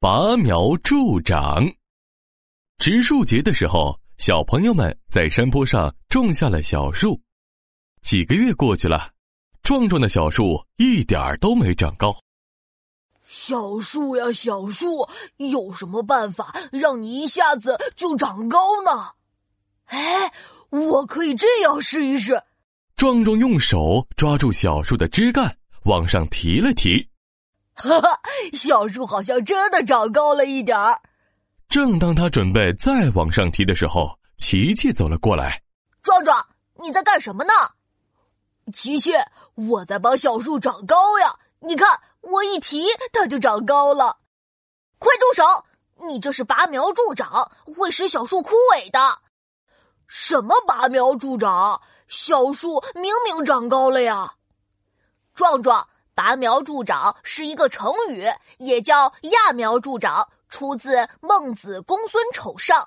[0.00, 1.68] 拔苗助长。
[2.78, 7.20] 植树节的时候，小朋友们在山坡上种下了小树。
[8.00, 9.10] 几个月过去了，
[9.60, 12.16] 壮壮的小树一点儿都没长高。
[13.24, 15.04] 小树呀，小树，
[15.38, 19.14] 有什么办法让你一下子就长高呢？
[19.86, 20.32] 哎，
[20.70, 22.40] 我可以这样试一试。
[22.94, 27.04] 壮壮用手抓住小树的枝干，往上提了提。
[27.78, 28.20] 哈哈，
[28.52, 31.00] 小树好像真的长高了一点儿。
[31.68, 35.62] 正当他准备再往上提的时候，琪琪走了过来。
[36.02, 36.46] 壮壮，
[36.76, 37.52] 你在干什么呢？
[38.72, 39.12] 琪琪，
[39.54, 41.34] 我在帮小树长高呀。
[41.60, 42.00] 你看。
[42.20, 44.18] 我一提，它就长高了。
[44.98, 45.44] 快住手！
[46.08, 49.20] 你这是拔苗助长，会使小树枯萎的。
[50.08, 51.80] 什么拔苗助长？
[52.08, 54.34] 小树明明长高了呀！
[55.32, 62.82] 壮壮，拔苗助长是一个成语，也叫揠苗助长，出自《孟子·公孙丑上》。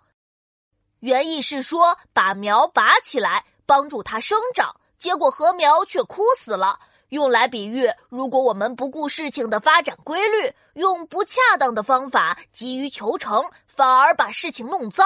[1.00, 6.78] 原意是说把苗拔起来，帮助它生长，结果禾苗却枯死了。
[7.08, 15.06] 用来比喻，如果我们不顾事情的发展规律，用不恰当的方法急于求成，反而把事情弄糟，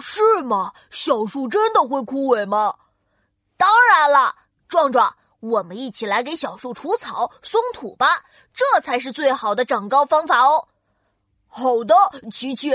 [0.00, 0.72] 是吗？
[0.90, 2.76] 小树真的会枯萎吗？
[3.56, 4.36] 当然了，
[4.68, 8.22] 壮壮，我们一起来给小树除草、松土吧，
[8.54, 10.68] 这才是最好的长高方法哦。
[11.48, 11.94] 好的，
[12.30, 12.70] 琪琪。